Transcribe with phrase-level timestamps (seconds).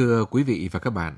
[0.00, 1.16] Thưa quý vị và các bạn,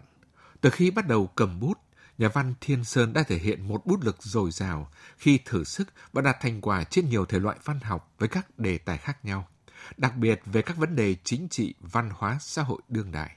[0.61, 1.79] từ khi bắt đầu cầm bút,
[2.19, 5.89] nhà văn Thiên Sơn đã thể hiện một bút lực dồi dào khi thử sức
[6.13, 9.25] và đạt thành quả trên nhiều thể loại văn học với các đề tài khác
[9.25, 9.49] nhau,
[9.97, 13.37] đặc biệt về các vấn đề chính trị, văn hóa, xã hội đương đại.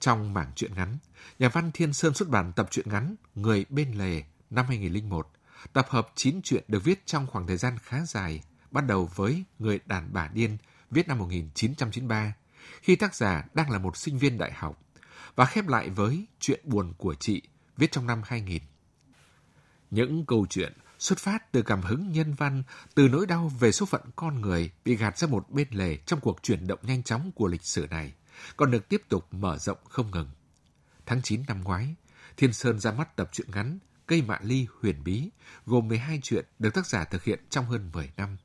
[0.00, 0.98] Trong mảng truyện ngắn,
[1.38, 5.30] nhà văn Thiên Sơn xuất bản tập truyện ngắn Người bên lề năm 2001,
[5.72, 9.44] tập hợp 9 truyện được viết trong khoảng thời gian khá dài, bắt đầu với
[9.58, 10.56] Người đàn bà điên
[10.90, 12.34] viết năm 1993
[12.82, 14.80] khi tác giả đang là một sinh viên đại học
[15.36, 17.42] và khép lại với Chuyện buồn của chị
[17.76, 18.62] viết trong năm 2000.
[19.90, 22.62] Những câu chuyện xuất phát từ cảm hứng nhân văn,
[22.94, 26.20] từ nỗi đau về số phận con người bị gạt ra một bên lề trong
[26.20, 28.12] cuộc chuyển động nhanh chóng của lịch sử này,
[28.56, 30.30] còn được tiếp tục mở rộng không ngừng.
[31.06, 31.94] Tháng 9 năm ngoái,
[32.36, 35.30] Thiên Sơn ra mắt tập truyện ngắn Cây mạ ly huyền bí,
[35.66, 38.36] gồm 12 chuyện được tác giả thực hiện trong hơn 10 năm.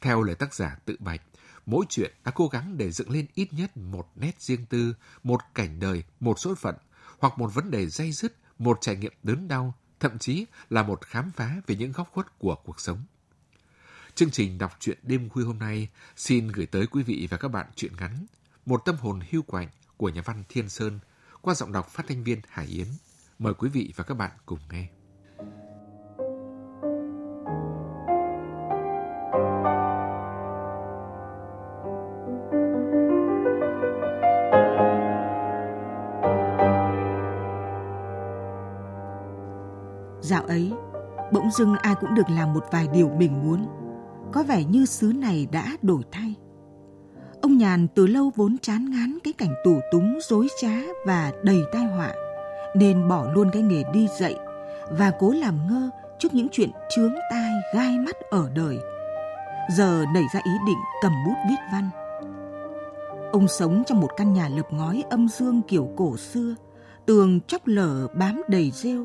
[0.00, 1.22] Theo lời tác giả tự bạch,
[1.66, 5.40] mỗi chuyện đã cố gắng để dựng lên ít nhất một nét riêng tư, một
[5.54, 6.74] cảnh đời, một số phận,
[7.18, 11.06] hoặc một vấn đề dây dứt, một trải nghiệm đớn đau, thậm chí là một
[11.06, 13.04] khám phá về những góc khuất của cuộc sống.
[14.14, 17.48] Chương trình đọc truyện đêm khuya hôm nay xin gửi tới quý vị và các
[17.48, 18.26] bạn truyện ngắn
[18.66, 20.98] Một tâm hồn hưu quạnh của nhà văn Thiên Sơn
[21.40, 22.86] qua giọng đọc phát thanh viên Hải Yến.
[23.38, 24.93] Mời quý vị và các bạn cùng nghe.
[41.58, 43.66] Dưng ai cũng được làm một vài điều mình muốn.
[44.32, 46.34] Có vẻ như xứ này đã đổi thay.
[47.42, 51.60] Ông Nhàn từ lâu vốn chán ngán cái cảnh tủ túng, dối trá và đầy
[51.72, 52.14] tai họa,
[52.74, 54.36] nên bỏ luôn cái nghề đi dạy
[54.90, 58.78] và cố làm ngơ trước những chuyện chướng tai gai mắt ở đời.
[59.76, 61.90] Giờ nảy ra ý định cầm bút viết văn.
[63.32, 66.54] Ông sống trong một căn nhà lợp ngói âm dương kiểu cổ xưa,
[67.06, 69.04] tường chóc lở bám đầy rêu,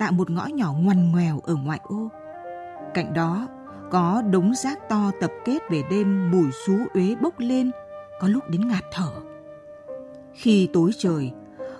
[0.00, 2.08] tạo một ngõ nhỏ ngoằn ngoèo ở ngoại ô.
[2.94, 3.48] Cạnh đó
[3.90, 7.70] có đống rác to tập kết về đêm mùi xú uế bốc lên,
[8.20, 9.10] có lúc đến ngạt thở.
[10.34, 11.32] Khi tối trời,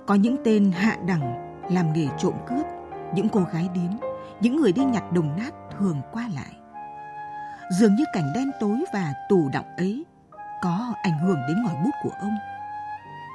[0.06, 2.66] có những tên hạ đẳng làm nghề trộm cướp,
[3.14, 3.92] những cô gái điếm,
[4.40, 6.56] những người đi nhặt đồng nát thường qua lại.
[7.80, 10.04] Dường như cảnh đen tối và tù động ấy
[10.62, 12.36] có ảnh hưởng đến ngòi bút của ông.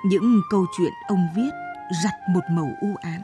[0.10, 1.52] Những câu chuyện ông viết
[2.04, 3.22] giặt một màu u ám.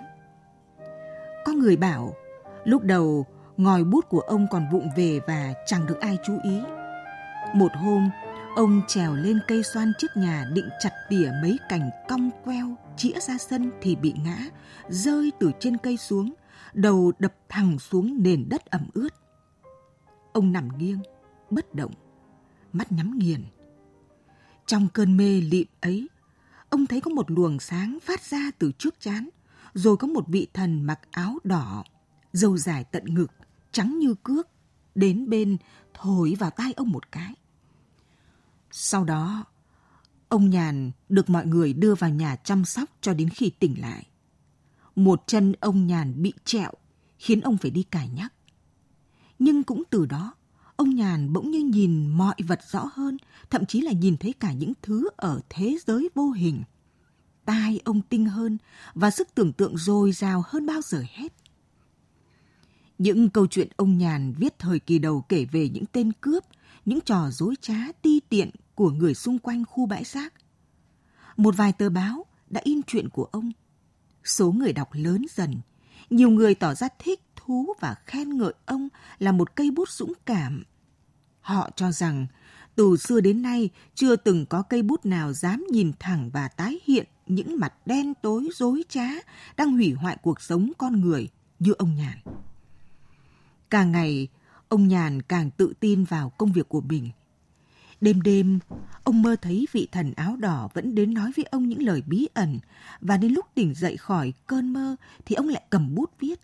[1.46, 2.16] Có người bảo,
[2.63, 3.25] lúc đầu
[3.57, 6.59] ngòi bút của ông còn vụng về và chẳng được ai chú ý.
[7.56, 8.09] Một hôm,
[8.56, 13.19] ông trèo lên cây xoan trước nhà định chặt tỉa mấy cành cong queo chĩa
[13.19, 14.38] ra sân thì bị ngã,
[14.90, 16.34] rơi từ trên cây xuống,
[16.74, 19.13] đầu đập thẳng xuống nền đất ẩm ướt.
[20.34, 21.00] Ông nằm nghiêng,
[21.50, 21.91] bất động,
[22.73, 23.44] mắt nhắm nghiền.
[24.66, 26.09] Trong cơn mê lịm ấy,
[26.69, 29.29] ông thấy có một luồng sáng phát ra từ trước chán,
[29.74, 31.84] rồi có một vị thần mặc áo đỏ,
[32.34, 33.32] dâu dài tận ngực,
[33.72, 34.48] trắng như cước,
[34.96, 35.58] đến bên
[35.94, 37.34] thổi vào tai ông một cái.
[38.72, 39.46] Sau đó,
[40.30, 44.08] ông Nhàn được mọi người đưa vào nhà chăm sóc cho đến khi tỉnh lại.
[44.96, 46.72] Một chân ông Nhàn bị trẹo,
[47.18, 48.34] khiến ông phải đi cài nhắc.
[49.40, 50.35] Nhưng cũng từ đó,
[50.76, 53.18] ông Nhàn bỗng như nhìn mọi vật rõ hơn,
[53.50, 56.64] thậm chí là nhìn thấy cả những thứ ở thế giới vô hình
[57.46, 58.58] tai ông tinh hơn
[58.93, 61.34] và sức tưởng tượng dồi dào hơn bao giờ hết.
[62.97, 66.43] Những câu chuyện ông Nhàn viết thời kỳ đầu kể về những tên cướp,
[66.85, 70.34] những trò dối trá ti tiện của người xung quanh khu bãi rác.
[71.38, 73.52] Một vài tờ báo đã in chuyện của ông.
[74.23, 75.61] Số người đọc lớn dần,
[76.09, 78.87] nhiều người tỏ ra thích thú và khen ngợi ông
[79.20, 80.64] là một cây bút dũng cảm.
[81.41, 82.28] Họ cho rằng
[82.82, 86.80] từ xưa đến nay chưa từng có cây bút nào dám nhìn thẳng và tái
[86.86, 89.08] hiện những mặt đen tối dối trá
[89.58, 91.30] đang hủy hoại cuộc sống con người
[91.60, 92.18] như ông Nhàn.
[93.70, 94.28] Càng ngày,
[94.70, 97.10] ông Nhàn càng tự tin vào công việc của mình.
[98.02, 98.60] Đêm đêm,
[99.04, 102.28] ông mơ thấy vị thần áo đỏ vẫn đến nói với ông những lời bí
[102.34, 102.60] ẩn
[103.02, 104.96] và đến lúc tỉnh dậy khỏi cơn mơ
[105.26, 106.40] thì ông lại cầm bút viết.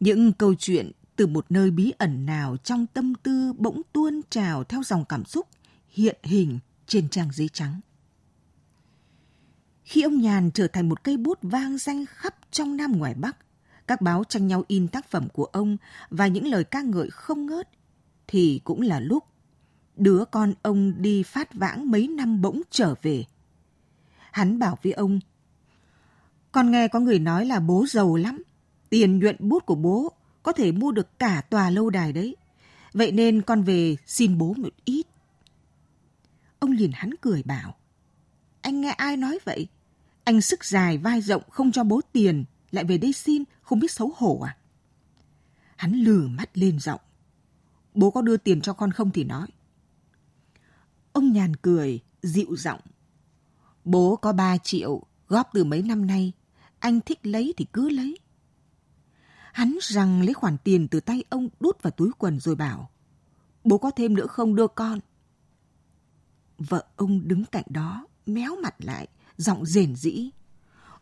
[0.00, 4.64] Những câu chuyện từ một nơi bí ẩn nào trong tâm tư bỗng tuôn trào
[4.64, 5.46] theo dòng cảm xúc
[5.88, 7.80] hiện hình trên trang giấy trắng.
[9.82, 13.36] Khi ông Nhàn trở thành một cây bút vang danh khắp trong Nam ngoài Bắc,
[13.86, 15.76] các báo tranh nhau in tác phẩm của ông
[16.10, 17.68] và những lời ca ngợi không ngớt,
[18.26, 19.24] thì cũng là lúc
[19.96, 23.24] đứa con ông đi phát vãng mấy năm bỗng trở về.
[24.30, 25.20] Hắn bảo với ông,
[26.52, 28.42] con nghe có người nói là bố giàu lắm,
[28.90, 32.36] tiền nhuận bút của bố có thể mua được cả tòa lâu đài đấy.
[32.92, 35.06] Vậy nên con về xin bố một ít.
[36.58, 37.76] Ông liền hắn cười bảo,
[38.62, 39.66] anh nghe ai nói vậy?
[40.24, 43.90] Anh sức dài vai rộng không cho bố tiền, lại về đây xin, không biết
[43.90, 44.56] xấu hổ à?
[45.76, 47.00] Hắn lừ mắt lên giọng.
[47.94, 49.46] Bố có đưa tiền cho con không thì nói.
[51.12, 52.80] Ông nhàn cười, dịu giọng.
[53.84, 56.32] Bố có ba triệu, góp từ mấy năm nay.
[56.78, 58.18] Anh thích lấy thì cứ lấy.
[59.52, 62.90] Hắn rằng lấy khoản tiền từ tay ông đút vào túi quần rồi bảo.
[63.64, 64.98] Bố có thêm nữa không đưa con?
[66.58, 70.30] Vợ ông đứng cạnh đó, méo mặt lại, giọng rền rĩ.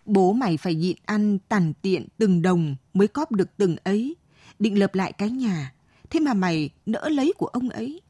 [0.04, 4.16] Bố mày phải nhịn ăn tàn tiện từng đồng mới cóp được từng ấy,
[4.58, 5.74] định lập lại cái nhà,
[6.10, 8.00] thế mà mày nỡ lấy của ông ấy.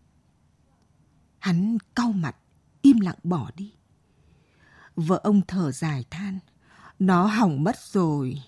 [1.38, 2.36] Hắn cau mặt,
[2.82, 3.72] im lặng bỏ đi.
[4.96, 6.38] Vợ ông thở dài than,
[6.98, 8.42] nó hỏng mất rồi.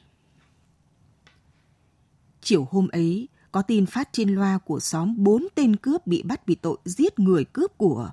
[2.43, 6.47] Chiều hôm ấy, có tin phát trên loa của xóm bốn tên cướp bị bắt
[6.47, 8.11] vì tội giết người cướp của.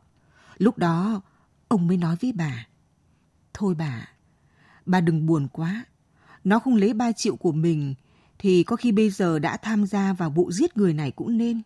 [0.58, 1.22] Lúc đó,
[1.68, 2.68] ông mới nói với bà.
[3.54, 4.10] Thôi bà,
[4.86, 5.86] bà đừng buồn quá.
[6.44, 7.96] Nó không lấy ba triệu của mình
[8.40, 11.62] thì có khi bây giờ đã tham gia vào vụ giết người này cũng nên.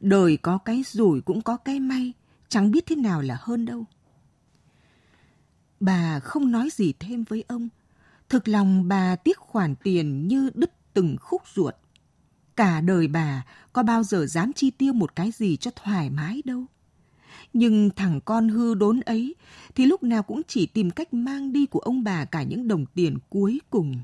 [0.00, 2.12] Đời có cái rủi cũng có cái may,
[2.48, 3.84] chẳng biết thế nào là hơn đâu.
[5.80, 7.68] Bà không nói gì thêm với ông.
[8.28, 11.74] Thực lòng bà tiếc khoản tiền như đứt từng khúc ruột.
[12.56, 16.42] Cả đời bà có bao giờ dám chi tiêu một cái gì cho thoải mái
[16.44, 16.64] đâu.
[17.52, 19.34] Nhưng thằng con hư đốn ấy
[19.74, 22.86] thì lúc nào cũng chỉ tìm cách mang đi của ông bà cả những đồng
[22.86, 24.00] tiền cuối cùng.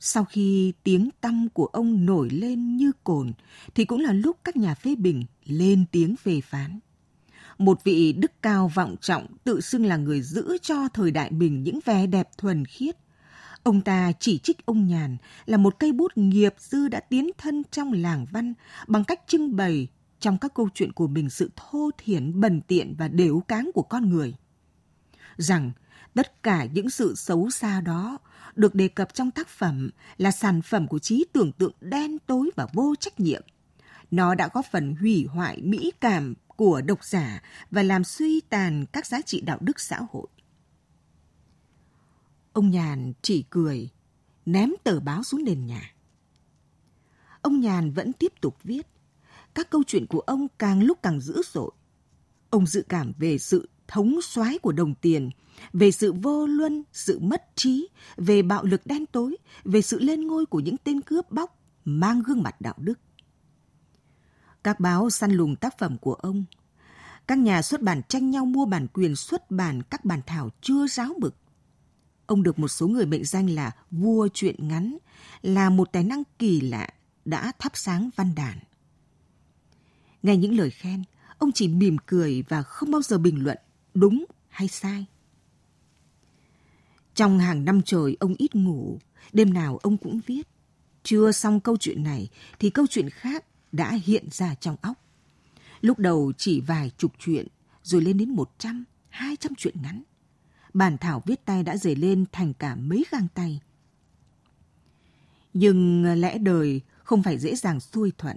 [0.00, 3.32] Sau khi tiếng tăm của ông nổi lên như cồn,
[3.74, 6.78] thì cũng là lúc các nhà phê bình lên tiếng phê phán.
[7.58, 11.62] Một vị đức cao vọng trọng tự xưng là người giữ cho thời đại mình
[11.62, 12.96] những vẻ đẹp thuần khiết.
[13.62, 15.16] Ông ta chỉ trích ông Nhàn
[15.46, 18.54] là một cây bút nghiệp dư đã tiến thân trong làng văn
[18.86, 19.88] bằng cách trưng bày
[20.20, 23.82] trong các câu chuyện của mình sự thô thiển, bần tiện và đều cáng của
[23.82, 24.34] con người.
[25.36, 25.72] Rằng
[26.14, 28.18] tất cả những sự xấu xa đó
[28.54, 32.50] được đề cập trong tác phẩm là sản phẩm của trí tưởng tượng đen tối
[32.56, 33.42] và vô trách nhiệm.
[34.10, 38.86] Nó đã góp phần hủy hoại mỹ cảm của độc giả và làm suy tàn
[38.92, 40.26] các giá trị đạo đức xã hội.
[42.52, 43.90] Ông Nhàn chỉ cười,
[44.46, 45.94] ném tờ báo xuống nền nhà.
[47.42, 48.86] Ông Nhàn vẫn tiếp tục viết
[49.54, 51.70] các câu chuyện của ông càng lúc càng dữ dội.
[52.50, 55.30] Ông dự cảm về sự thống soái của đồng tiền,
[55.72, 60.26] về sự vô luân, sự mất trí, về bạo lực đen tối, về sự lên
[60.26, 62.98] ngôi của những tên cướp bóc mang gương mặt đạo đức.
[64.64, 66.44] Các báo săn lùng tác phẩm của ông.
[67.26, 70.86] Các nhà xuất bản tranh nhau mua bản quyền xuất bản các bản thảo chưa
[70.86, 71.36] ráo mực.
[72.30, 74.96] Ông được một số người mệnh danh là vua truyện ngắn,
[75.42, 76.88] là một tài năng kỳ lạ
[77.24, 78.58] đã thắp sáng văn đàn.
[80.22, 81.02] Nghe những lời khen,
[81.38, 83.58] ông chỉ mỉm cười và không bao giờ bình luận
[83.94, 85.06] đúng hay sai.
[87.14, 88.98] Trong hàng năm trời ông ít ngủ,
[89.32, 90.48] đêm nào ông cũng viết.
[91.02, 95.04] Chưa xong câu chuyện này thì câu chuyện khác đã hiện ra trong óc.
[95.80, 97.46] Lúc đầu chỉ vài chục chuyện,
[97.82, 100.02] rồi lên đến một trăm, hai trăm chuyện ngắn.
[100.74, 103.60] Bản thảo viết tay đã dày lên thành cả mấy gang tay.
[105.54, 108.36] Nhưng lẽ đời không phải dễ dàng xuôi thuận.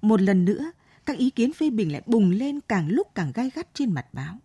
[0.00, 0.72] Một lần nữa,
[1.06, 4.06] các ý kiến phê bình lại bùng lên càng lúc càng gai gắt trên mặt
[4.12, 4.38] báo.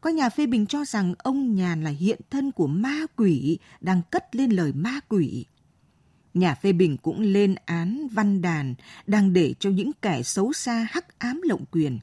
[0.00, 4.02] Có nhà phê bình cho rằng ông Nhàn là hiện thân của ma quỷ đang
[4.10, 5.44] cất lên lời ma quỷ.
[6.34, 8.74] Nhà phê bình cũng lên án văn đàn
[9.06, 11.98] đang để cho những kẻ xấu xa hắc ám lộng quyền.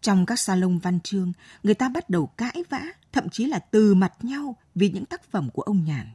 [0.00, 3.94] Trong các salon văn chương, người ta bắt đầu cãi vã, thậm chí là từ
[3.94, 6.06] mặt nhau vì những tác phẩm của ông Nhàn.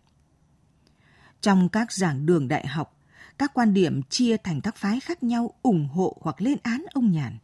[1.42, 2.98] Trong các giảng đường đại học,
[3.38, 7.12] các quan điểm chia thành các phái khác nhau ủng hộ hoặc lên án ông
[7.12, 7.38] Nhàn.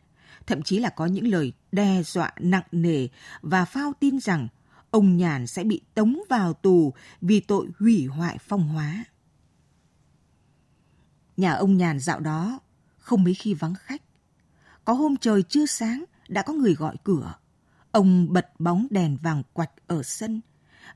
[0.47, 3.07] Thậm chí là có những lời đe dọa nặng nề
[3.41, 4.47] và phao tin rằng
[4.91, 9.05] ông Nhàn sẽ bị tống vào tù vì tội hủy hoại phong hóa.
[11.37, 12.59] Nhà ông nhàn dạo đó
[12.97, 14.01] không mấy khi vắng khách.
[14.85, 17.33] Có hôm trời chưa sáng đã có người gọi cửa.
[17.91, 20.41] Ông bật bóng đèn vàng quạch ở sân,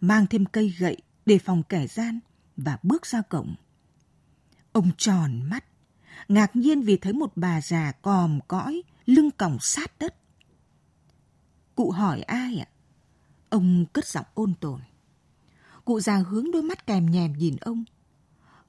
[0.02, 2.20] mang thêm cây gậy để phòng kẻ gian
[2.58, 3.56] và bước ra cổng.
[4.72, 5.66] Ông tròn mắt,
[6.28, 10.16] ngạc nhiên vì thấy một bà già còm cõi, lưng còng sát đất.
[11.76, 12.68] Cụ hỏi ai ạ?
[13.50, 14.82] Ông cất giọng ôn tồn.
[15.86, 17.84] Cụ già hướng đôi mắt kèm nhèm nhìn ông.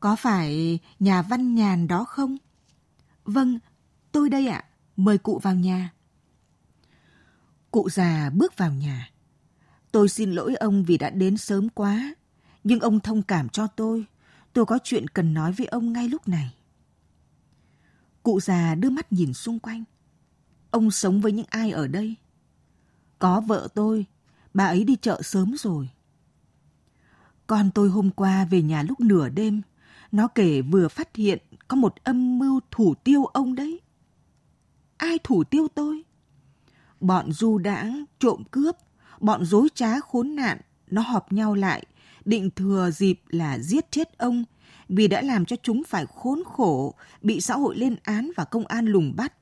[0.00, 2.37] Có phải nhà văn nhàn đó không?
[3.25, 3.58] Vâng,
[4.12, 4.64] tôi đây ạ.
[4.96, 5.92] Mời cụ vào nhà.
[7.76, 9.11] Cụ già bước vào nhà.
[9.92, 12.14] Tôi xin lỗi ông vì đã đến sớm quá,
[12.64, 14.06] nhưng ông thông cảm cho tôi.
[14.52, 16.54] Tôi có chuyện cần nói với ông ngay lúc này.
[18.23, 19.85] Cụ già đưa mắt nhìn xung quanh.
[20.71, 22.14] Ông sống với những ai ở đây?
[23.18, 24.06] Có vợ tôi,
[24.54, 25.88] bà ấy đi chợ sớm rồi.
[27.47, 29.62] Con tôi hôm qua về nhà lúc nửa đêm,
[30.12, 33.80] nó kể vừa phát hiện có một âm mưu thủ tiêu ông đấy.
[34.97, 36.06] Ai thủ tiêu tôi?
[37.06, 38.76] Bọn du đãng, trộm cướp,
[39.20, 40.60] bọn dối trá khốn nạn,
[40.90, 41.86] nó họp nhau lại,
[42.25, 44.44] định thừa dịp là giết chết ông
[44.88, 48.66] vì đã làm cho chúng phải khốn khổ, bị xã hội lên án và công
[48.66, 49.32] an lùng bắt.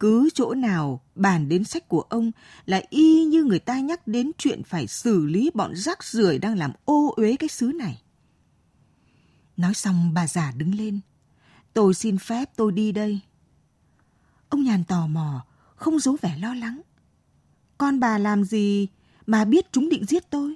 [0.00, 2.30] Cứ chỗ nào bàn đến sách của ông
[2.66, 6.58] là y như người ta nhắc đến chuyện phải xử lý bọn rác rưởi đang
[6.58, 8.02] làm ô uế cái xứ này.
[9.56, 11.00] Nói xong bà già đứng lên.
[11.72, 13.20] Tôi xin phép tôi đi đây.
[14.48, 15.44] Ông nhàn tò mò,
[15.80, 16.80] không giấu vẻ lo lắng.
[17.78, 18.88] Con bà làm gì
[19.26, 20.54] mà biết chúng định giết tôi?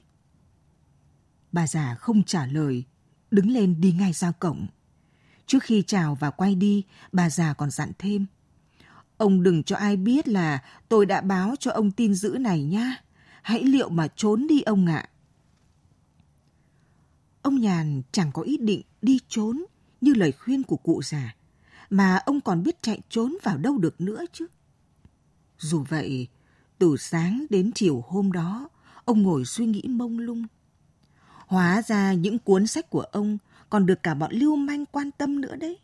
[1.52, 2.85] Bà già không trả lời,
[3.31, 4.66] đứng lên đi ngay ra cổng.
[5.47, 8.26] Trước khi chào và quay đi, bà già còn dặn thêm.
[9.16, 12.97] Ông đừng cho ai biết là tôi đã báo cho ông tin dữ này nha.
[13.43, 15.09] Hãy liệu mà trốn đi ông ạ.
[17.43, 19.64] Ông Nhàn chẳng có ý định đi trốn
[20.00, 21.35] như lời khuyên của cụ già,
[21.90, 24.47] mà ông còn biết chạy trốn vào đâu được nữa chứ.
[25.59, 26.29] Dù vậy,
[26.79, 28.69] từ sáng đến chiều hôm đó,
[29.05, 30.47] ông ngồi suy nghĩ mông lung.
[31.47, 33.39] Hóa ra những cuốn sách của ông
[33.71, 35.79] còn được cả bọn lưu manh quan tâm nữa đấy.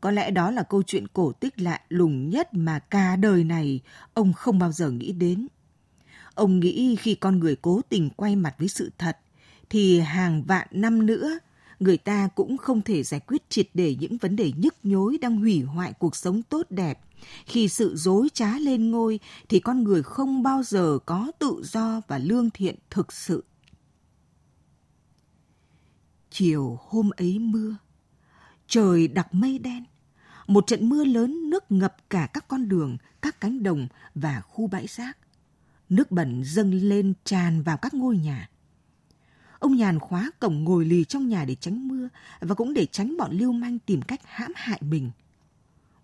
[0.00, 3.80] Có lẽ đó là câu chuyện cổ tích lạ lùng nhất mà cả đời này
[4.14, 5.46] ông không bao giờ nghĩ đến.
[6.34, 9.18] Ông nghĩ khi con người cố tình quay mặt với sự thật,
[9.70, 11.38] thì hàng vạn năm nữa,
[11.80, 15.36] người ta cũng không thể giải quyết triệt để những vấn đề nhức nhối đang
[15.36, 17.00] hủy hoại cuộc sống tốt đẹp.
[17.46, 22.00] Khi sự dối trá lên ngôi thì con người không bao giờ có tự do
[22.08, 23.44] và lương thiện thực sự.
[26.30, 27.76] Chiều hôm ấy mưa,
[28.66, 29.84] trời đặc mây đen,
[30.46, 34.66] một trận mưa lớn nước ngập cả các con đường, các cánh đồng và khu
[34.66, 35.18] bãi rác.
[35.88, 38.48] Nước bẩn dâng lên tràn vào các ngôi nhà.
[39.64, 42.08] Ông Nhàn khóa cổng ngồi lì trong nhà để tránh mưa
[42.40, 45.10] và cũng để tránh bọn lưu manh tìm cách hãm hại mình.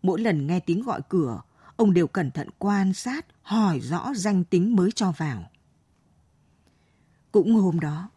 [0.03, 1.43] Mỗi lần nghe tiếng gọi cửa,
[1.77, 5.51] ông đều cẩn thận quan sát, hỏi rõ danh tính mới cho vào.
[7.33, 8.11] Cũng hôm đó,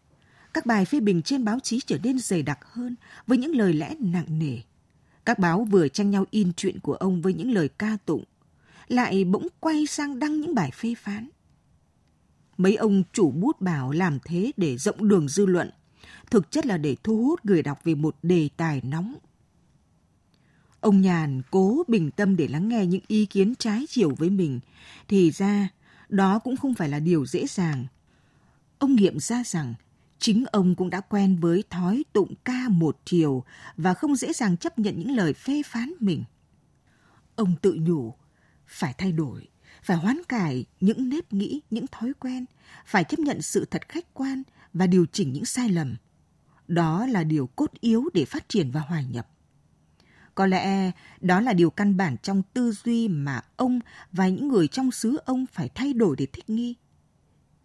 [0.54, 2.96] các bài phê bình trên báo chí trở nên dày đặc hơn
[3.26, 4.58] với những lời lẽ nặng nề.
[5.24, 8.24] Các báo vừa tranh nhau in chuyện của ông với những lời ca tụng,
[8.88, 11.28] lại bỗng quay sang đăng những bài phê phán.
[12.58, 15.70] Mấy ông chủ bút bảo làm thế để rộng đường dư luận,
[16.30, 19.14] thực chất là để thu hút người đọc về một đề tài nóng.
[20.80, 24.60] Ông Nhàn cố bình tâm để lắng nghe những ý kiến trái chiều với mình,
[25.08, 25.68] thì ra
[26.08, 27.86] đó cũng không phải là điều dễ dàng.
[28.78, 29.74] Ông nghiệm ra rằng
[30.18, 33.44] chính ông cũng đã quen với thói tụng ca một chiều
[33.76, 36.24] và không dễ dàng chấp nhận những lời phê phán mình.
[37.36, 38.14] Ông tự nhủ,
[38.66, 39.48] phải thay đổi,
[39.84, 42.44] phải hoán cải những nếp nghĩ, những thói quen,
[42.86, 45.96] phải chấp nhận sự thật khách quan và điều chỉnh những sai lầm.
[46.68, 49.28] Đó là điều cốt yếu để phát triển và hòa nhập.
[50.34, 53.80] Có lẽ đó là điều căn bản trong tư duy mà ông
[54.12, 56.74] và những người trong xứ ông phải thay đổi để thích nghi.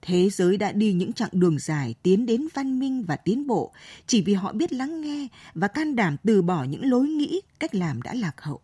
[0.01, 3.73] Thế giới đã đi những chặng đường dài tiến đến văn minh và tiến bộ
[4.07, 7.75] chỉ vì họ biết lắng nghe và can đảm từ bỏ những lối nghĩ, cách
[7.75, 8.61] làm đã lạc hậu.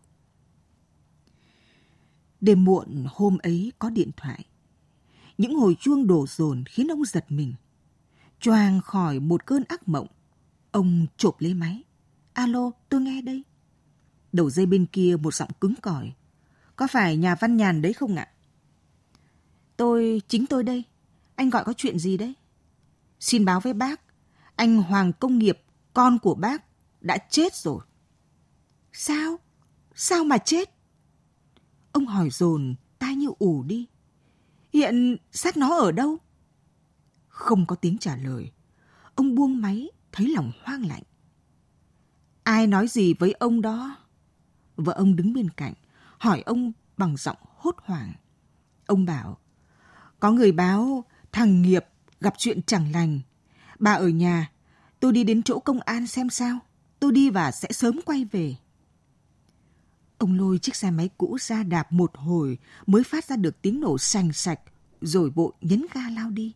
[2.40, 4.44] Đêm muộn hôm ấy có điện thoại.
[5.38, 7.54] Những hồi chuông đổ dồn khiến ông giật mình.
[8.40, 10.06] Choàng khỏi một cơn ác mộng.
[10.70, 11.82] Ông chộp lấy máy.
[12.32, 13.42] Alo, tôi nghe đây.
[14.32, 16.12] Đầu dây bên kia một giọng cứng cỏi.
[16.76, 18.28] Có phải nhà văn nhàn đấy không ạ?
[19.76, 20.84] Tôi, chính tôi đây.
[21.34, 22.34] Anh gọi có chuyện gì đấy?
[23.20, 24.00] Xin báo với bác,
[24.56, 25.62] anh Hoàng Công Nghiệp,
[25.94, 26.64] con của bác,
[27.00, 27.80] đã chết rồi.
[28.92, 29.38] Sao?
[29.94, 30.75] Sao mà chết?
[31.96, 33.86] Ông hỏi dồn tai như ủ đi.
[34.72, 36.18] Hiện xác nó ở đâu?
[37.28, 38.52] Không có tiếng trả lời.
[39.14, 41.02] Ông buông máy, thấy lòng hoang lạnh.
[42.42, 43.96] Ai nói gì với ông đó?
[44.76, 45.72] Vợ ông đứng bên cạnh,
[46.18, 48.12] hỏi ông bằng giọng hốt hoảng.
[48.86, 49.38] Ông bảo,
[50.20, 51.84] có người báo thằng Nghiệp
[52.20, 53.20] gặp chuyện chẳng lành.
[53.78, 54.50] Bà ở nhà,
[55.00, 56.58] tôi đi đến chỗ công an xem sao.
[57.00, 58.56] Tôi đi và sẽ sớm quay về.
[60.18, 63.80] Ông lôi chiếc xe máy cũ ra đạp một hồi mới phát ra được tiếng
[63.80, 64.60] nổ sành sạch,
[65.00, 66.52] rồi bộ nhấn ga lao đi.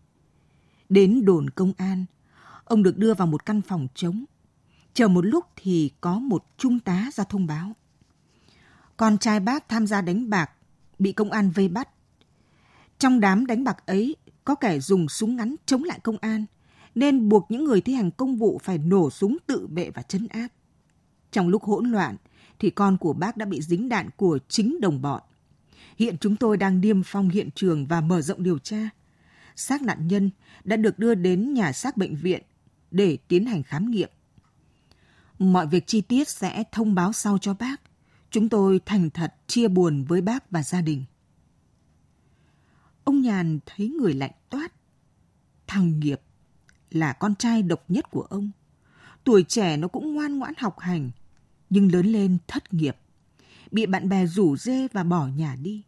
[0.88, 2.04] Đến đồn công an,
[2.64, 4.24] ông được đưa vào một căn phòng trống.
[4.94, 7.72] Chờ một lúc thì có một trung tá ra thông báo.
[8.96, 10.50] Con trai bác tham gia đánh bạc,
[10.98, 11.88] bị công an vây bắt.
[12.98, 16.44] Trong đám đánh bạc ấy, có kẻ dùng súng ngắn chống lại công an,
[16.94, 20.26] nên buộc những người thi hành công vụ phải nổ súng tự vệ và chấn
[20.28, 20.48] áp.
[21.32, 22.16] Trong lúc hỗn loạn,
[22.60, 25.22] thì con của bác đã bị dính đạn của chính đồng bọn.
[25.98, 28.88] Hiện chúng tôi đang niêm phong hiện trường và mở rộng điều tra.
[29.56, 30.30] Xác nạn nhân
[30.64, 32.42] đã được đưa đến nhà xác bệnh viện
[32.90, 34.10] để tiến hành khám nghiệm.
[35.38, 37.80] Mọi việc chi tiết sẽ thông báo sau cho bác.
[38.30, 41.04] Chúng tôi thành thật chia buồn với bác và gia đình.
[43.04, 44.72] Ông Nhàn thấy người lạnh toát.
[45.66, 46.20] Thằng Nghiệp
[46.90, 48.50] là con trai độc nhất của ông.
[49.24, 51.10] Tuổi trẻ nó cũng ngoan ngoãn học hành,
[51.70, 52.96] nhưng lớn lên thất nghiệp,
[53.70, 55.82] bị bạn bè rủ dê và bỏ nhà đi.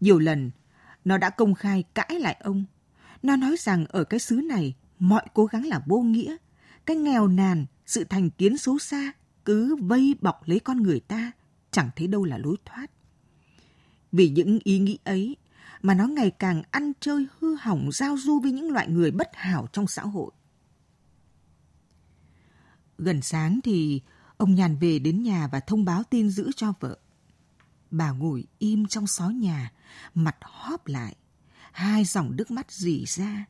[0.00, 0.50] Nhiều lần,
[1.04, 2.64] nó đã công khai cãi lại ông.
[3.22, 6.36] Nó nói rằng ở cái xứ này, mọi cố gắng là vô nghĩa.
[6.86, 9.12] Cái nghèo nàn, sự thành kiến xấu xa,
[9.44, 11.32] cứ vây bọc lấy con người ta,
[11.70, 12.86] chẳng thấy đâu là lối thoát.
[14.12, 15.36] Vì những ý nghĩ ấy
[15.82, 19.28] mà nó ngày càng ăn chơi hư hỏng giao du với những loại người bất
[19.32, 20.30] hảo trong xã hội.
[22.98, 24.00] Gần sáng thì
[24.44, 26.98] ông nhàn về đến nhà và thông báo tin dữ cho vợ.
[27.90, 29.72] Bà ngồi im trong xó nhà,
[30.14, 31.16] mặt hóp lại,
[31.72, 33.44] hai dòng nước mắt rỉ ra.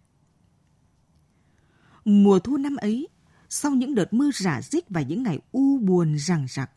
[2.05, 3.09] Mùa thu năm ấy,
[3.49, 6.71] sau những đợt mưa rả rích và những ngày u buồn rằng rặc,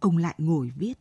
[0.00, 0.98] ông lại ngồi viết.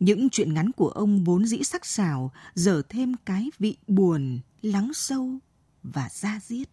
[0.00, 4.90] Những chuyện ngắn của ông vốn dĩ sắc sảo, giờ thêm cái vị buồn, lắng
[4.94, 5.38] sâu
[5.82, 6.68] và da diết.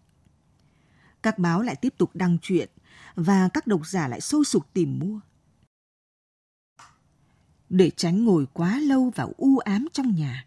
[1.26, 2.70] Các báo lại tiếp tục đăng chuyện
[3.16, 5.20] và các độc giả lại sôi sục tìm mua.
[7.70, 10.46] Để tránh ngồi quá lâu và u ám trong nhà,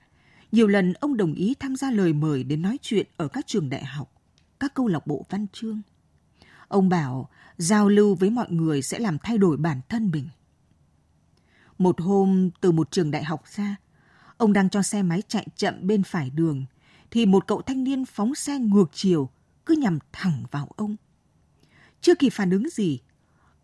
[0.52, 3.70] nhiều lần ông đồng ý tham gia lời mời đến nói chuyện ở các trường
[3.70, 4.12] đại học,
[4.60, 5.80] các câu lạc bộ văn chương.
[6.68, 10.28] Ông bảo giao lưu với mọi người sẽ làm thay đổi bản thân mình.
[11.78, 13.76] Một hôm từ một trường đại học ra,
[14.36, 16.64] ông đang cho xe máy chạy chậm bên phải đường,
[17.10, 19.30] thì một cậu thanh niên phóng xe ngược chiều,
[19.68, 20.96] cứ nhằm thẳng vào ông.
[22.00, 23.00] Chưa kịp phản ứng gì,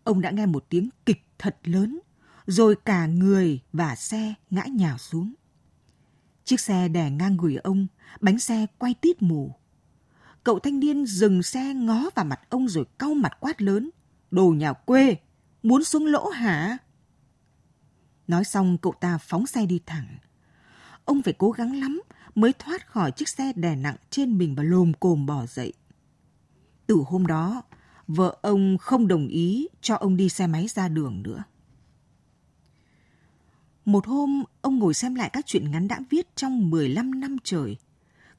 [0.05, 2.01] ông đã nghe một tiếng kịch thật lớn,
[2.47, 5.35] rồi cả người và xe ngã nhào xuống.
[6.45, 7.87] Chiếc xe đè ngang người ông,
[8.21, 9.53] bánh xe quay tít mù.
[10.45, 13.91] Cậu thanh niên dừng xe ngó vào mặt ông rồi cau mặt quát lớn.
[14.31, 15.17] Đồ nhà quê,
[15.63, 16.79] muốn xuống lỗ hả?
[18.29, 20.19] Nói xong cậu ta phóng xe đi thẳng.
[21.05, 22.03] Ông phải cố gắng lắm
[22.35, 25.73] mới thoát khỏi chiếc xe đè nặng trên mình và lồm cồm bỏ dậy.
[26.87, 27.63] Từ hôm đó,
[28.07, 31.43] vợ ông không đồng ý cho ông đi xe máy ra đường nữa.
[33.85, 37.77] Một hôm, ông ngồi xem lại các chuyện ngắn đã viết trong 15 năm trời.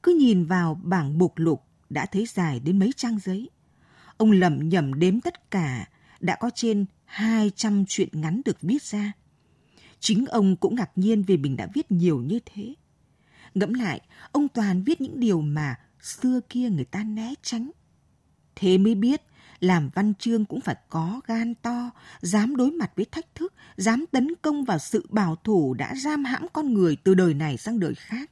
[0.02, 3.50] Cứ nhìn vào bảng bục lục đã thấy dài đến mấy trang giấy.
[4.16, 5.88] Ông lẩm nhẩm đếm tất cả,
[6.20, 9.12] đã có trên 200 chuyện ngắn được viết ra.
[10.00, 12.74] Chính ông cũng ngạc nhiên vì mình đã viết nhiều như thế.
[13.54, 14.00] Ngẫm lại,
[14.32, 17.70] ông toàn viết những điều mà xưa kia người ta né tránh.
[18.56, 19.22] Thế mới biết,
[19.60, 21.90] làm văn chương cũng phải có gan to,
[22.20, 26.24] dám đối mặt với thách thức, dám tấn công vào sự bảo thủ đã giam
[26.24, 28.30] hãm con người từ đời này sang đời khác.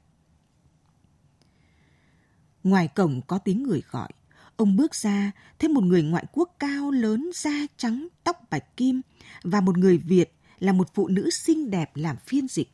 [2.64, 4.08] Ngoài cổng có tiếng người gọi.
[4.56, 9.00] Ông bước ra, thấy một người ngoại quốc cao lớn, da trắng, tóc bạch kim
[9.42, 12.70] và một người Việt là một phụ nữ xinh đẹp làm phiên dịch.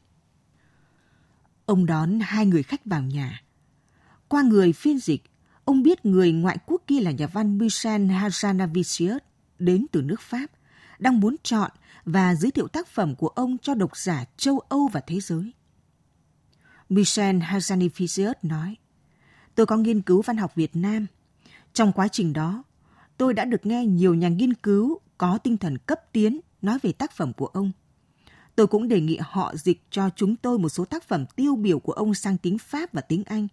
[1.66, 3.42] Ông đón hai người khách vào nhà.
[4.28, 5.29] Qua người phiên dịch,
[5.70, 9.18] ông biết người ngoại quốc kia là nhà văn Michel Hazanavicius
[9.58, 10.46] đến từ nước Pháp,
[10.98, 11.70] đang muốn chọn
[12.04, 15.52] và giới thiệu tác phẩm của ông cho độc giả châu Âu và thế giới.
[16.88, 18.76] Michel Hazanavicius nói,
[19.54, 21.06] tôi có nghiên cứu văn học Việt Nam.
[21.72, 22.62] Trong quá trình đó,
[23.16, 26.92] tôi đã được nghe nhiều nhà nghiên cứu có tinh thần cấp tiến nói về
[26.92, 27.72] tác phẩm của ông.
[28.56, 31.78] Tôi cũng đề nghị họ dịch cho chúng tôi một số tác phẩm tiêu biểu
[31.78, 33.48] của ông sang tiếng Pháp và tiếng Anh.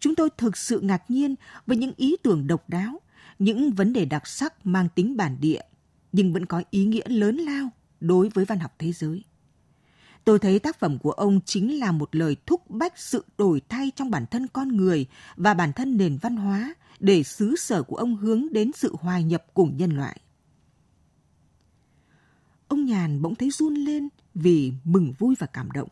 [0.00, 1.34] Chúng tôi thực sự ngạc nhiên
[1.66, 3.00] với những ý tưởng độc đáo,
[3.38, 5.60] những vấn đề đặc sắc mang tính bản địa,
[6.12, 7.68] nhưng vẫn có ý nghĩa lớn lao
[8.00, 9.24] đối với văn học thế giới.
[10.24, 13.92] Tôi thấy tác phẩm của ông chính là một lời thúc bách sự đổi thay
[13.96, 15.06] trong bản thân con người
[15.36, 19.20] và bản thân nền văn hóa để xứ sở của ông hướng đến sự hòa
[19.20, 20.20] nhập cùng nhân loại.
[22.68, 25.88] Ông nhàn bỗng thấy run lên vì mừng vui và cảm động.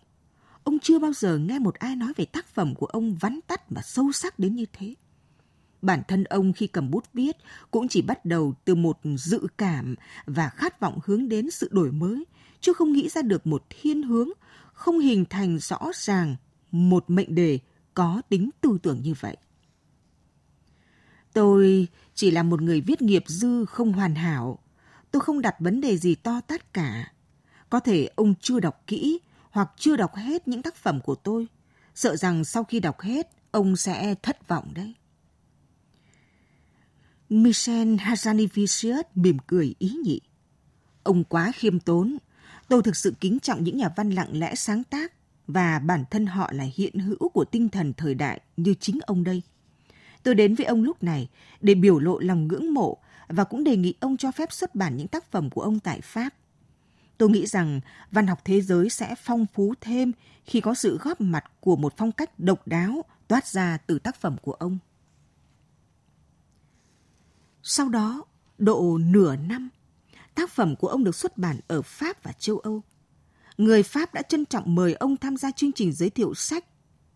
[0.67, 3.73] Ông chưa bao giờ nghe một ai nói về tác phẩm của ông vắn tắt
[3.73, 4.95] mà sâu sắc đến như thế.
[5.83, 7.37] Bản thân ông khi cầm bút viết
[7.71, 9.95] cũng chỉ bắt đầu từ một dự cảm
[10.27, 12.25] và khát vọng hướng đến sự đổi mới,
[12.61, 14.29] chứ không nghĩ ra được một thiên hướng,
[14.73, 16.37] không hình thành rõ ràng
[16.71, 17.59] một mệnh đề
[17.95, 19.37] có tính tư tưởng như vậy.
[21.33, 24.59] Tôi chỉ là một người viết nghiệp dư không hoàn hảo.
[25.11, 27.13] Tôi không đặt vấn đề gì to tát cả.
[27.71, 29.21] Có thể ông chưa đọc kỹ
[29.57, 31.47] hoặc chưa đọc hết những tác phẩm của tôi.
[31.95, 34.95] Sợ rằng sau khi đọc hết, ông sẽ thất vọng đấy.
[37.29, 40.21] Michel Hazanivicius mỉm cười ý nhị.
[41.03, 42.17] Ông quá khiêm tốn.
[42.69, 45.13] Tôi thực sự kính trọng những nhà văn lặng lẽ sáng tác
[45.47, 49.25] và bản thân họ là hiện hữu của tinh thần thời đại như chính ông
[49.25, 49.43] đây.
[50.23, 51.29] Tôi đến với ông lúc này
[51.61, 54.97] để biểu lộ lòng ngưỡng mộ và cũng đề nghị ông cho phép xuất bản
[54.97, 56.35] những tác phẩm của ông tại Pháp.
[57.19, 60.13] Tôi nghĩ rằng văn học thế giới sẽ phong phú thêm
[60.45, 64.17] khi có sự góp mặt của một phong cách độc đáo toát ra từ tác
[64.17, 64.79] phẩm của ông.
[67.63, 68.25] Sau đó,
[68.59, 69.69] độ nửa năm,
[70.35, 72.83] tác phẩm của ông được xuất bản ở Pháp và châu Âu.
[73.57, 76.65] Người Pháp đã trân trọng mời ông tham gia chương trình giới thiệu sách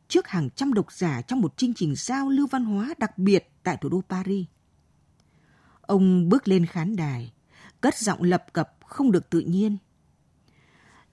[0.08, 3.52] trước hàng trăm độc giả trong một chương trình giao lưu văn hóa đặc biệt
[3.62, 4.46] tại thủ đô Paris.
[5.80, 7.32] Ông bước lên khán đài,
[7.80, 9.76] cất giọng lập cập không được tự nhiên.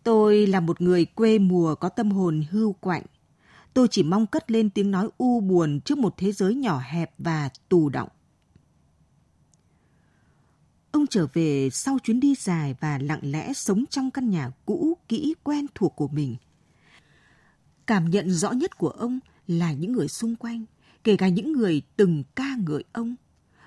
[0.08, 3.04] Tôi là một người quê mùa có tâm hồn hưu quạnh.
[3.74, 7.14] Tôi chỉ mong cất lên tiếng nói u buồn trước một thế giới nhỏ hẹp
[7.18, 8.10] và tù động.
[10.92, 14.98] Ông trở về sau chuyến đi dài và lặng lẽ sống trong căn nhà cũ
[15.08, 16.36] kỹ quen thuộc của mình.
[17.88, 20.66] Cảm nhận rõ nhất của ông là những người xung quanh,
[21.04, 23.16] kể cả những người từng ca ngợi ông,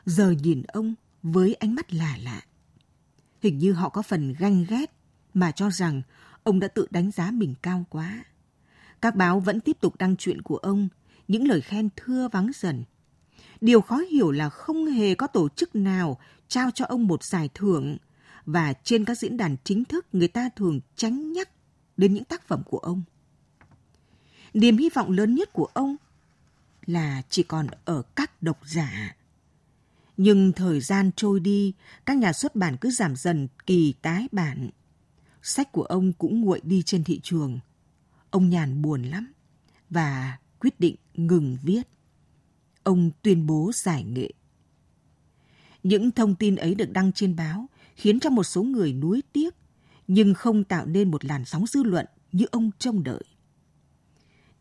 [0.05, 2.43] giờ nhìn ông với ánh mắt lạ lạ.
[3.43, 4.91] Hình như họ có phần ganh ghét
[5.35, 6.03] mà cho rằng
[6.43, 8.25] ông đã tự đánh giá mình cao quá.
[9.03, 10.89] Các báo vẫn tiếp tục đăng chuyện của ông,
[11.29, 12.85] những lời khen thưa vắng dần.
[13.61, 17.49] Điều khó hiểu là không hề có tổ chức nào trao cho ông một giải
[17.55, 17.97] thưởng
[18.47, 21.51] và trên các diễn đàn chính thức người ta thường tránh nhắc
[21.97, 23.03] đến những tác phẩm của ông.
[24.55, 25.97] Niềm hy vọng lớn nhất của ông
[26.87, 29.17] là chỉ còn ở các độc giả.
[30.17, 31.75] Nhưng thời gian trôi đi,
[32.07, 34.71] các nhà xuất bản cứ giảm dần kỳ tái bản.
[35.43, 37.59] Sách của ông cũng nguội đi trên thị trường.
[38.31, 39.33] Ông nhàn buồn lắm
[39.91, 41.89] và quyết định ngừng viết.
[42.83, 44.31] Ông tuyên bố giải nghệ.
[45.83, 49.55] Những thông tin ấy được đăng trên báo khiến cho một số người nuối tiếc,
[50.09, 53.23] nhưng không tạo nên một làn sóng dư luận như ông trông đợi.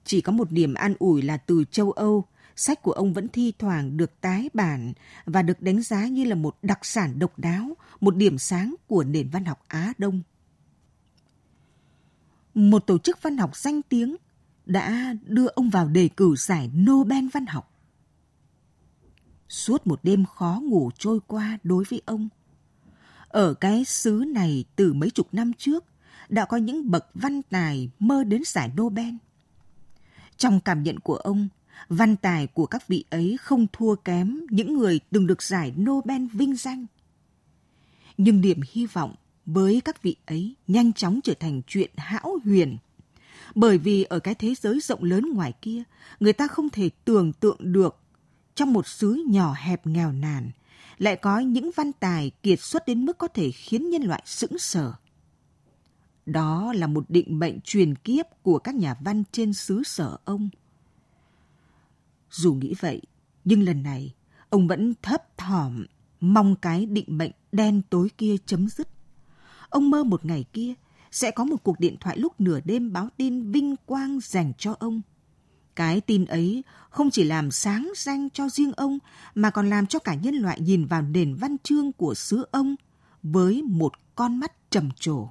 [0.04, 3.54] Chỉ có một điểm an ủi là từ châu Âu, sách của ông vẫn thi
[3.60, 4.94] thoảng được tái bản
[5.26, 9.04] và được đánh giá như là một đặc sản độc đáo, một điểm sáng của
[9.04, 10.22] nền văn học Á Đông.
[12.60, 14.16] Một tổ chức văn học danh tiếng
[14.66, 17.72] đã đưa ông vào đề cử giải Nobel văn học.
[19.50, 22.30] Suốt một đêm khó ngủ trôi qua đối với ông.
[23.28, 25.86] Ở cái xứ này từ mấy chục năm trước,
[26.30, 29.14] đã có những bậc văn tài mơ đến giải Nobel.
[30.38, 31.48] Trong cảm nhận của ông,
[31.90, 36.26] văn tài của các vị ấy không thua kém những người từng được giải Nobel
[36.34, 36.86] vinh danh.
[38.18, 39.16] Nhưng niềm hy vọng
[39.54, 42.78] với các vị ấy nhanh chóng trở thành chuyện hão huyền.
[43.56, 45.84] Bởi vì ở cái thế giới rộng lớn ngoài kia,
[46.20, 47.98] người ta không thể tưởng tượng được
[48.56, 50.52] trong một xứ nhỏ hẹp nghèo nàn
[50.98, 54.58] lại có những văn tài kiệt xuất đến mức có thể khiến nhân loại sững
[54.58, 54.94] sờ.
[56.26, 60.50] Đó là một định mệnh truyền kiếp của các nhà văn trên xứ sở ông.
[62.32, 63.02] Dù nghĩ vậy,
[63.46, 64.14] nhưng lần này
[64.50, 65.86] ông vẫn thấp thỏm
[66.20, 68.88] mong cái định mệnh đen tối kia chấm dứt.
[69.70, 70.74] Ông mơ một ngày kia
[71.12, 74.76] sẽ có một cuộc điện thoại lúc nửa đêm báo tin vinh quang dành cho
[74.80, 75.02] ông.
[75.76, 79.00] Cái tin ấy không chỉ làm sáng danh cho riêng ông
[79.36, 82.76] mà còn làm cho cả nhân loại nhìn vào nền văn chương của xứ ông
[83.24, 85.28] với một con mắt trầm trồ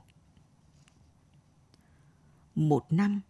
[2.58, 3.20] một năm,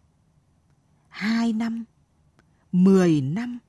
[1.07, 1.85] hai năm,
[2.71, 3.59] mười năm.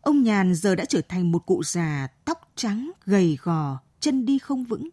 [0.00, 4.38] Ông Nhàn giờ đã trở thành một cụ già tóc trắng, gầy gò, chân đi
[4.38, 4.88] không vững.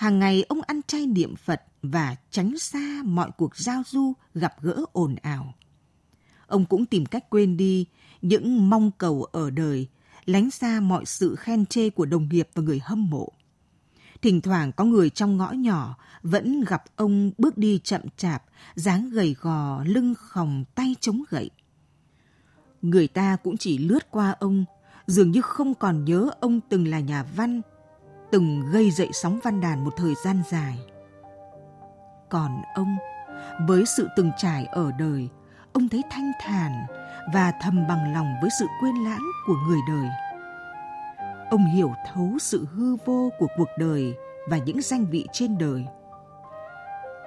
[0.00, 4.62] Hàng ngày ông ăn chay niệm Phật và tránh xa mọi cuộc giao du gặp
[4.62, 5.54] gỡ ồn ào.
[6.46, 7.86] Ông cũng tìm cách quên đi
[8.22, 9.88] những mong cầu ở đời,
[10.24, 13.32] lánh xa mọi sự khen chê của đồng nghiệp và người hâm mộ.
[14.22, 19.10] Thỉnh thoảng có người trong ngõ nhỏ vẫn gặp ông bước đi chậm chạp, dáng
[19.10, 21.50] gầy gò, lưng khòng, tay chống gậy.
[22.82, 24.64] Người ta cũng chỉ lướt qua ông,
[25.06, 27.60] dường như không còn nhớ ông từng là nhà văn,
[28.32, 30.78] từng gây dậy sóng văn đàn một thời gian dài.
[32.28, 32.96] Còn ông,
[33.68, 35.28] với sự từng trải ở đời,
[35.72, 36.86] ông thấy thanh thản
[37.34, 40.08] và thầm bằng lòng với sự quên lãng của người đời.
[41.50, 44.14] Ông hiểu thấu sự hư vô của cuộc đời
[44.48, 45.86] và những danh vị trên đời.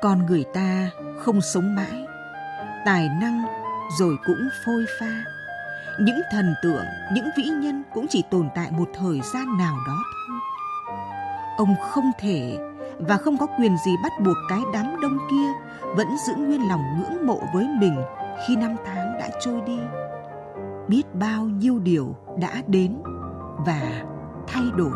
[0.01, 0.89] Con người ta
[1.19, 2.05] không sống mãi,
[2.85, 3.45] tài năng
[3.99, 5.23] rồi cũng phôi pha.
[5.99, 9.97] Những thần tượng, những vĩ nhân cũng chỉ tồn tại một thời gian nào đó
[10.27, 10.37] thôi.
[11.57, 12.57] Ông không thể
[12.99, 15.51] và không có quyền gì bắt buộc cái đám đông kia
[15.95, 17.95] vẫn giữ nguyên lòng ngưỡng mộ với mình
[18.47, 19.79] khi năm tháng đã trôi đi.
[20.87, 23.01] Biết bao nhiêu điều đã đến
[23.57, 24.03] và
[24.47, 24.91] thay đổi.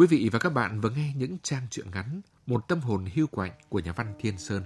[0.00, 3.26] Quý vị và các bạn vừa nghe những trang truyện ngắn Một tâm hồn hưu
[3.26, 4.62] quạnh của nhà văn Thiên Sơn.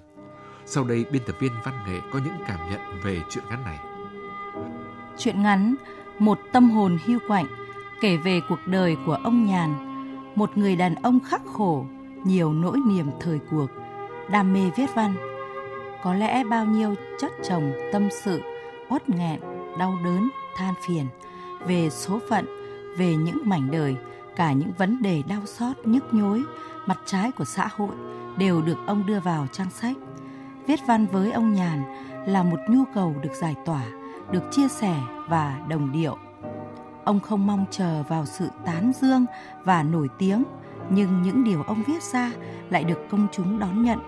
[0.66, 3.79] Sau đây biên tập viên văn nghệ có những cảm nhận về truyện ngắn này.
[5.18, 5.75] Truyện ngắn
[6.18, 7.47] Một tâm hồn hưu quạnh
[8.01, 9.75] kể về cuộc đời của ông Nhàn,
[10.35, 11.87] một người đàn ông khắc khổ,
[12.25, 13.70] nhiều nỗi niềm thời cuộc,
[14.31, 15.14] đam mê viết văn.
[16.03, 18.40] Có lẽ bao nhiêu chất chồng tâm sự,
[18.90, 19.40] uất nghẹn,
[19.79, 21.07] đau đớn, than phiền
[21.66, 22.47] về số phận,
[22.99, 23.97] về những mảnh đời–
[24.37, 26.42] cả những vấn đề đau xót, nhức nhối,
[26.87, 27.94] mặt trái của xã hội
[28.38, 29.97] đều được ông đưa vào trang sách.
[30.66, 31.83] Viết văn với ông Nhàn
[32.27, 33.83] là một nhu cầu được giải tỏa,
[34.31, 34.97] được chia sẻ
[35.29, 36.16] và đồng điệu.
[37.05, 39.27] Ông không mong chờ vào sự tán dương
[39.64, 40.44] và nổi tiếng,
[40.90, 42.31] nhưng những điều ông viết ra
[42.70, 43.99] lại được công chúng đón nhận.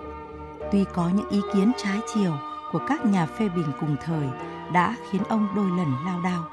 [0.72, 2.32] Tuy có những ý kiến trái chiều
[2.72, 4.28] của các nhà phê bình cùng thời
[4.72, 6.44] đã khiến ông đôi lần lao đao.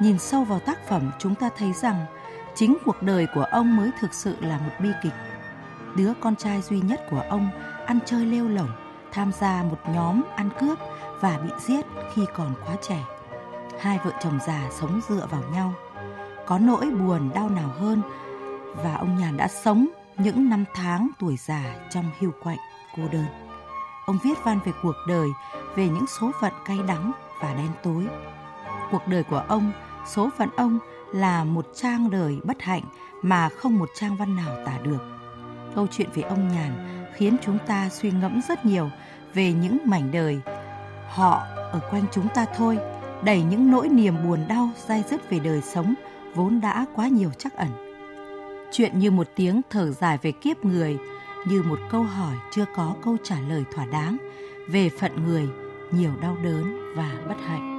[0.00, 1.96] Nhìn sâu vào tác phẩm chúng ta thấy rằng
[2.54, 5.12] chính cuộc đời của ông mới thực sự là một bi kịch.
[5.96, 7.48] Đứa con trai duy nhất của ông
[7.86, 8.70] ăn chơi lêu lỏng,
[9.12, 10.78] tham gia một nhóm ăn cướp
[11.20, 13.04] và bị giết khi còn quá trẻ.
[13.80, 15.74] Hai vợ chồng già sống dựa vào nhau.
[16.46, 18.02] Có nỗi buồn đau nào hơn
[18.76, 22.58] và ông Nhàn đã sống những năm tháng tuổi già trong hiu quạnh,
[22.96, 23.26] cô đơn.
[24.06, 25.28] Ông viết văn về cuộc đời,
[25.76, 28.06] về những số phận cay đắng và đen tối.
[28.90, 29.72] Cuộc đời của ông,
[30.06, 30.78] số phận ông
[31.12, 32.82] là một trang đời bất hạnh
[33.22, 34.98] mà không một trang văn nào tả được.
[35.74, 36.72] Câu chuyện về ông Nhàn
[37.14, 38.90] khiến chúng ta suy ngẫm rất nhiều
[39.34, 40.40] về những mảnh đời.
[41.08, 42.78] Họ ở quanh chúng ta thôi,
[43.24, 45.94] đầy những nỗi niềm buồn đau dai dứt về đời sống
[46.34, 47.68] vốn đã quá nhiều chắc ẩn.
[48.72, 50.98] Chuyện như một tiếng thở dài về kiếp người,
[51.46, 54.16] như một câu hỏi chưa có câu trả lời thỏa đáng
[54.68, 55.48] về phận người,
[55.90, 57.71] nhiều đau đớn và bất hạnh.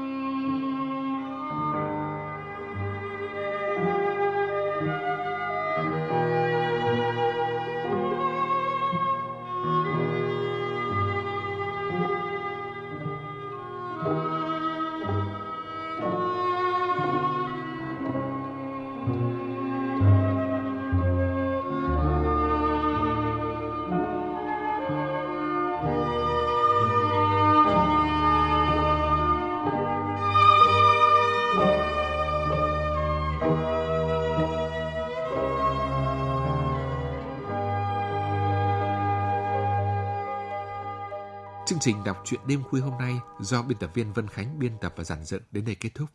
[41.83, 44.93] Trình đọc truyện đêm khuya hôm nay do biên tập viên Vân Khánh biên tập
[44.97, 46.09] và giản dựng đến đây kết thúc.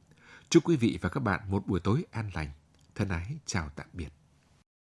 [0.49, 2.51] Chúc quý vị và các bạn một buổi tối an lành.
[2.95, 4.18] Thân ái, chào tạm biệt.